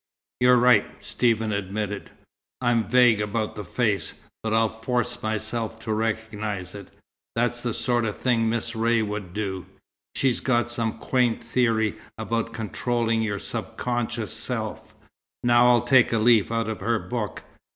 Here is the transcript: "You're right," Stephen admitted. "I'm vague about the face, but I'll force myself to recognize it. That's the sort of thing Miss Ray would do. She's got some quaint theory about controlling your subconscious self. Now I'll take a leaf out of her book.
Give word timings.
"You're 0.39 0.57
right," 0.57 0.85
Stephen 1.05 1.51
admitted. 1.53 2.09
"I'm 2.59 2.85
vague 2.89 3.21
about 3.21 3.55
the 3.55 3.63
face, 3.63 4.13
but 4.41 4.51
I'll 4.51 4.67
force 4.81 5.21
myself 5.21 5.79
to 5.81 5.93
recognize 5.93 6.73
it. 6.73 6.87
That's 7.35 7.61
the 7.61 7.71
sort 7.75 8.05
of 8.05 8.17
thing 8.17 8.49
Miss 8.49 8.75
Ray 8.75 9.03
would 9.03 9.31
do. 9.31 9.67
She's 10.15 10.39
got 10.39 10.71
some 10.71 10.97
quaint 10.97 11.43
theory 11.43 11.97
about 12.17 12.51
controlling 12.51 13.21
your 13.21 13.37
subconscious 13.37 14.33
self. 14.33 14.95
Now 15.43 15.67
I'll 15.67 15.83
take 15.83 16.11
a 16.11 16.17
leaf 16.17 16.51
out 16.51 16.67
of 16.67 16.79
her 16.79 16.97
book. 16.97 17.43